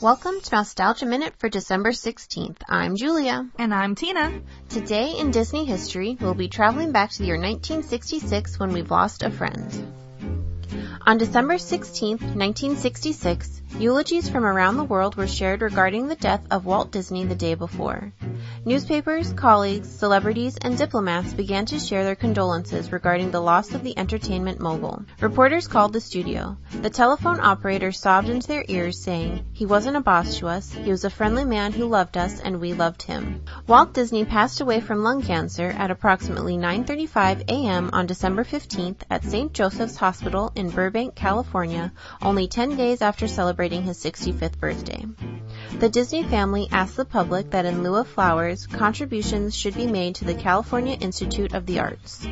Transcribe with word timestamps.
Welcome 0.00 0.40
to 0.40 0.50
Mousetalgia 0.50 1.06
Minute 1.06 1.34
for 1.38 1.50
December 1.50 1.90
16th. 1.90 2.56
I'm 2.66 2.96
Julia. 2.96 3.46
And 3.58 3.74
I'm 3.74 3.94
Tina. 3.94 4.40
Today 4.70 5.18
in 5.18 5.32
Disney 5.32 5.66
history, 5.66 6.16
we'll 6.18 6.32
be 6.32 6.48
traveling 6.48 6.92
back 6.92 7.10
to 7.10 7.18
the 7.18 7.26
year 7.26 7.36
1966 7.36 8.58
when 8.58 8.72
we've 8.72 8.90
lost 8.90 9.22
a 9.22 9.30
friend. 9.30 9.92
On 11.06 11.18
December 11.18 11.58
16, 11.58 12.12
1966, 12.12 13.62
eulogies 13.78 14.30
from 14.30 14.46
around 14.46 14.78
the 14.78 14.84
world 14.84 15.16
were 15.16 15.26
shared 15.26 15.60
regarding 15.60 16.08
the 16.08 16.16
death 16.16 16.46
of 16.50 16.64
Walt 16.64 16.90
Disney 16.90 17.24
the 17.24 17.34
day 17.34 17.54
before. 17.54 18.12
Newspapers, 18.64 19.32
colleagues, 19.34 19.88
celebrities, 19.88 20.56
and 20.60 20.76
diplomats 20.76 21.32
began 21.32 21.66
to 21.66 21.78
share 21.78 22.02
their 22.02 22.16
condolences 22.16 22.90
regarding 22.90 23.30
the 23.30 23.40
loss 23.40 23.72
of 23.72 23.84
the 23.84 23.96
entertainment 23.96 24.58
mogul. 24.58 25.04
Reporters 25.20 25.68
called 25.68 25.92
the 25.92 26.00
studio. 26.00 26.56
The 26.82 26.90
telephone 26.90 27.38
operator 27.38 27.92
sobbed 27.92 28.28
into 28.28 28.48
their 28.48 28.64
ears 28.66 28.98
saying, 28.98 29.44
he 29.52 29.66
wasn't 29.66 29.96
a 29.96 30.00
boss 30.00 30.38
to 30.38 30.48
us, 30.48 30.72
he 30.72 30.90
was 30.90 31.04
a 31.04 31.10
friendly 31.10 31.44
man 31.44 31.72
who 31.72 31.86
loved 31.86 32.16
us 32.16 32.40
and 32.40 32.60
we 32.60 32.72
loved 32.72 33.02
him. 33.02 33.42
Walt 33.68 33.92
Disney 33.92 34.24
passed 34.24 34.60
away 34.60 34.80
from 34.80 35.04
lung 35.04 35.22
cancer 35.22 35.68
at 35.70 35.92
approximately 35.92 36.56
9.35 36.56 37.48
a.m. 37.48 37.90
on 37.92 38.06
December 38.06 38.42
15th 38.42 39.02
at 39.10 39.22
St. 39.22 39.52
Joseph's 39.52 39.96
Hospital 39.96 40.50
in 40.56 40.70
Burbank, 40.70 41.14
California, 41.14 41.92
only 42.20 42.48
10 42.48 42.76
days 42.76 43.00
after 43.00 43.28
celebrating 43.28 43.82
his 43.82 44.02
65th 44.02 44.58
birthday. 44.58 45.04
The 45.74 45.90
Disney 45.90 46.22
family 46.22 46.68
asked 46.72 46.96
the 46.96 47.04
public 47.04 47.50
that 47.50 47.66
in 47.66 47.82
lieu 47.82 47.96
of 47.96 48.08
flowers, 48.08 48.66
contributions 48.66 49.54
should 49.54 49.74
be 49.74 49.86
made 49.86 50.14
to 50.16 50.24
the 50.24 50.34
California 50.34 50.96
Institute 50.98 51.52
of 51.52 51.66
the 51.66 51.80
Arts. 51.80 52.26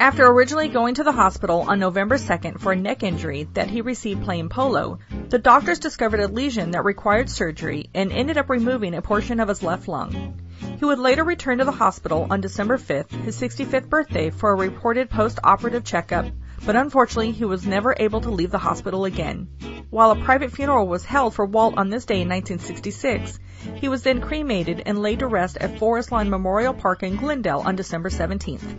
After 0.00 0.26
originally 0.26 0.68
going 0.68 0.94
to 0.96 1.04
the 1.04 1.12
hospital 1.12 1.64
on 1.68 1.78
November 1.78 2.16
2nd 2.16 2.60
for 2.60 2.72
a 2.72 2.76
neck 2.76 3.02
injury 3.02 3.48
that 3.54 3.70
he 3.70 3.80
received 3.80 4.24
playing 4.24 4.48
polo, 4.48 4.98
the 5.28 5.38
doctors 5.38 5.78
discovered 5.78 6.20
a 6.20 6.28
lesion 6.28 6.72
that 6.72 6.84
required 6.84 7.30
surgery 7.30 7.88
and 7.94 8.10
ended 8.10 8.36
up 8.36 8.50
removing 8.50 8.94
a 8.94 9.02
portion 9.02 9.38
of 9.38 9.48
his 9.48 9.62
left 9.62 9.86
lung. 9.86 10.40
He 10.78 10.84
would 10.84 10.98
later 10.98 11.24
return 11.24 11.58
to 11.58 11.64
the 11.64 11.72
hospital 11.72 12.26
on 12.30 12.40
December 12.40 12.78
5th, 12.78 13.10
his 13.24 13.40
65th 13.40 13.88
birthday, 13.88 14.30
for 14.30 14.50
a 14.50 14.56
reported 14.56 15.08
post-operative 15.08 15.84
checkup, 15.84 16.26
but 16.64 16.76
unfortunately 16.76 17.30
he 17.30 17.44
was 17.44 17.66
never 17.66 17.94
able 17.96 18.20
to 18.22 18.30
leave 18.30 18.50
the 18.50 18.58
hospital 18.58 19.04
again. 19.04 19.48
While 19.90 20.10
a 20.10 20.24
private 20.24 20.50
funeral 20.50 20.88
was 20.88 21.04
held 21.04 21.34
for 21.34 21.46
Walt 21.46 21.78
on 21.78 21.90
this 21.90 22.04
day 22.04 22.20
in 22.20 22.28
1966, 22.28 23.38
he 23.76 23.88
was 23.88 24.02
then 24.02 24.20
cremated 24.20 24.82
and 24.84 25.00
laid 25.00 25.20
to 25.20 25.28
rest 25.28 25.56
at 25.58 25.78
Forest 25.78 26.10
Lawn 26.10 26.28
Memorial 26.28 26.74
Park 26.74 27.04
in 27.04 27.16
Glendale 27.16 27.62
on 27.64 27.76
December 27.76 28.10
17th. 28.10 28.78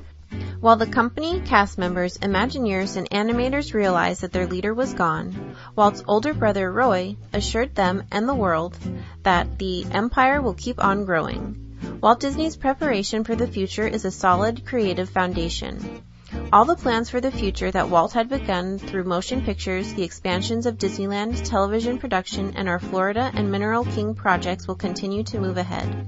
While 0.60 0.76
the 0.76 0.86
company, 0.86 1.40
cast 1.40 1.78
members, 1.78 2.18
Imagineers, 2.18 2.98
and 2.98 3.10
animators 3.10 3.74
realized 3.74 4.22
that 4.22 4.34
their 4.34 4.48
leader 4.48 4.74
was 4.74 4.94
gone, 4.94 5.56
Walt's 5.76 6.04
older 6.08 6.34
brother 6.34 6.70
Roy 6.70 7.16
assured 7.32 7.74
them 7.76 8.04
and 8.12 8.28
the 8.28 8.36
world 8.36 8.78
that 9.24 9.60
the 9.60 9.86
empire 9.92 10.42
will 10.42 10.56
keep 10.56 10.84
on 10.84 11.06
growing. 11.06 12.00
Walt 12.02 12.20
Disney's 12.20 12.58
preparation 12.58 13.24
for 13.24 13.36
the 13.36 13.48
future 13.48 13.88
is 13.88 14.04
a 14.04 14.12
solid 14.12 14.66
creative 14.66 15.10
foundation. 15.10 16.04
All 16.52 16.66
the 16.66 16.76
plans 16.76 17.10
for 17.10 17.22
the 17.22 17.32
future 17.32 17.72
that 17.72 17.90
Walt 17.90 18.14
had 18.14 18.28
begun 18.28 18.80
through 18.80 19.04
motion 19.04 19.42
pictures, 19.44 19.94
the 19.94 20.04
expansions 20.04 20.66
of 20.66 20.78
Disneyland, 20.78 21.48
television 21.48 22.00
production, 22.00 22.54
and 22.56 22.68
our 22.68 22.80
Florida 22.80 23.32
and 23.34 23.52
Mineral 23.52 23.86
King 23.86 24.14
projects 24.14 24.68
will 24.68 24.76
continue 24.76 25.24
to 25.24 25.40
move 25.40 25.58
ahead. 25.58 26.08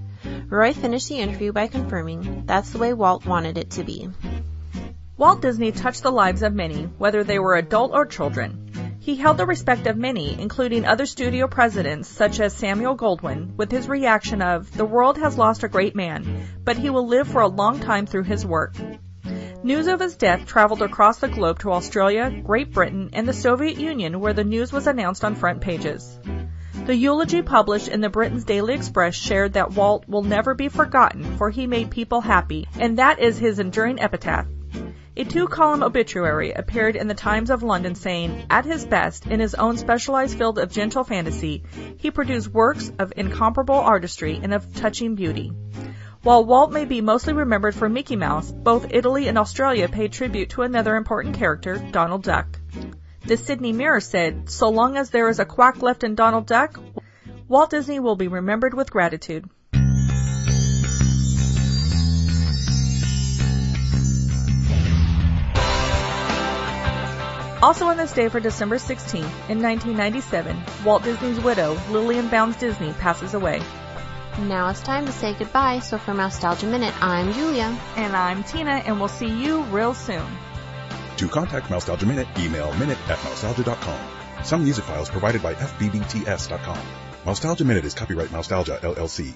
Roy 0.50 0.73
finished 0.73 1.08
the 1.09 1.20
interview 1.20 1.52
by 1.53 1.67
confirming 1.67 2.44
that's 2.45 2.72
the 2.72 2.80
way 2.80 2.94
Walt 2.94 3.26
wanted 3.26 3.58
it 3.58 3.72
to 3.72 3.84
be. 3.84 4.09
Walt 5.16 5.42
Disney 5.42 5.72
touched 5.72 6.03
the 6.03 6.11
lives 6.11 6.44
of 6.44 6.54
many, 6.54 6.83
whether 6.98 7.23
they 7.23 7.39
were 7.39 7.56
adult 7.56 7.92
or 7.94 8.06
children. 8.06 8.98
He 9.00 9.16
held 9.16 9.38
the 9.38 9.45
respect 9.45 9.88
of 9.88 9.98
many, 9.98 10.39
including 10.39 10.86
other 10.86 11.06
studio 11.06 11.48
presidents 11.48 12.09
such 12.09 12.39
as 12.39 12.54
Samuel 12.54 12.98
Goldwyn, 12.98 13.56
with 13.56 13.72
his 13.72 13.88
reaction 13.88 14.42
of, 14.42 14.76
the 14.76 14.86
world 14.86 15.17
has 15.17 15.38
lost 15.38 15.64
a 15.64 15.70
great 15.70 15.95
man, 15.95 16.45
but 16.64 16.78
he 16.78 16.89
will 16.89 17.08
live 17.08 17.27
for 17.27 17.42
a 17.42 17.48
long 17.48 17.80
time 17.80 18.05
through 18.05 18.23
his 18.23 18.45
work. 18.45 18.76
News 19.61 19.87
of 19.87 19.99
his 19.99 20.15
death 20.15 20.45
traveled 20.45 20.81
across 20.81 21.20
the 21.20 21.27
globe 21.27 21.59
to 21.59 21.73
Australia, 21.73 22.31
Great 22.45 22.71
Britain, 22.71 23.09
and 23.11 23.27
the 23.27 23.33
Soviet 23.33 23.77
Union 23.77 24.21
where 24.21 24.31
the 24.31 24.45
news 24.45 24.71
was 24.71 24.87
announced 24.87 25.25
on 25.25 25.36
front 25.36 25.59
pages. 25.59 26.17
The 26.86 26.95
eulogy 26.95 27.42
published 27.42 27.89
in 27.89 27.99
the 27.99 28.09
Britain's 28.09 28.45
Daily 28.45 28.73
Express 28.73 29.15
shared 29.15 29.53
that 29.53 29.73
Walt 29.73 30.08
will 30.08 30.23
never 30.23 30.53
be 30.53 30.70
forgotten 30.70 31.36
for 31.36 31.49
he 31.49 31.67
made 31.67 31.92
people 31.92 32.21
happy, 32.21 32.70
and 32.80 32.99
that 32.99 33.20
is 33.20 33.37
his 33.37 33.59
enduring 33.59 33.99
epitaph. 33.99 34.47
A 35.17 35.25
two-column 35.25 35.83
obituary 35.83 36.53
appeared 36.53 36.95
in 36.95 37.09
the 37.09 37.14
Times 37.14 37.49
of 37.49 37.61
London 37.61 37.95
saying, 37.95 38.45
at 38.49 38.64
his 38.64 38.86
best, 38.86 39.27
in 39.27 39.41
his 39.41 39.55
own 39.55 39.76
specialized 39.76 40.37
field 40.37 40.58
of 40.58 40.71
gentle 40.71 41.03
fantasy, 41.03 41.65
he 41.97 42.11
produced 42.11 42.47
works 42.47 42.93
of 42.97 43.11
incomparable 43.17 43.76
artistry 43.76 44.39
and 44.41 44.53
of 44.53 44.73
touching 44.73 45.15
beauty. 45.15 45.52
While 46.22 46.44
Walt 46.44 46.74
may 46.74 46.84
be 46.84 47.00
mostly 47.00 47.32
remembered 47.32 47.76
for 47.76 47.88
Mickey 47.88 48.18
Mouse, 48.18 48.52
both 48.52 48.88
Italy 48.90 49.30
and 49.30 49.38
Australia 49.38 49.88
paid 49.88 50.12
tribute 50.12 50.50
to 50.50 50.64
another 50.64 50.98
important 50.98 51.38
character, 51.38 51.78
Donald 51.78 52.24
Duck. 52.24 52.60
The 53.26 53.38
Sydney 53.38 53.72
Mirror 53.72 54.02
said, 54.02 54.50
so 54.50 54.68
long 54.68 54.98
as 54.98 55.12
there 55.12 55.30
is 55.30 55.40
a 55.40 55.46
quack 55.46 55.82
left 55.82 56.04
in 56.04 56.16
Donald 56.16 56.46
Duck, 56.46 56.78
Walt 57.48 57.70
Disney 57.70 58.02
will 58.02 58.18
be 58.18 58.28
remembered 58.28 58.74
with 58.74 58.92
gratitude. 58.92 59.50
Also 67.64 67.86
on 67.86 67.96
this 67.96 68.12
day 68.12 68.28
for 68.28 68.42
December 68.42 68.76
16th, 68.76 69.24
in 69.48 69.62
1997, 69.62 70.58
Walt 70.84 71.04
Disney's 71.04 71.40
widow, 71.40 71.80
Lillian 71.90 72.28
Bounds 72.28 72.58
Disney, 72.58 72.92
passes 72.94 73.34
away. 73.34 73.62
Now 74.38 74.70
it's 74.70 74.82
time 74.82 75.06
to 75.06 75.12
say 75.12 75.34
goodbye, 75.34 75.80
so 75.80 75.98
for 75.98 76.14
Mousetalgia 76.14 76.70
Minute, 76.70 76.94
I'm 77.04 77.34
Julia. 77.34 77.78
And 77.95 78.16
I'm 78.16 78.44
Tina, 78.44 78.72
and 78.72 79.00
we'll 79.00 79.10
see 79.10 79.28
you 79.28 79.64
real 79.64 79.94
soon. 79.94 80.26
To 81.17 81.28
contact 81.28 81.67
Mousetalgia 81.67 82.08
Minute, 82.08 82.28
email 82.38 82.73
minute 82.76 82.98
at 83.10 83.18
mousetalgia.com. 83.20 84.44
Some 84.44 84.64
music 84.64 84.86
files 84.86 85.10
provided 85.10 85.44
by 85.44 85.54
FBBTS.com. 85.56 86.80
Mousetalgia 87.26 87.66
Minute 87.66 87.86
is 87.86 87.94
copyright 87.94 88.30
Mousetalgia, 88.30 88.80
LLC. 88.80 89.34